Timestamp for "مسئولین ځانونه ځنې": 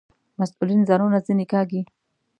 0.39-1.45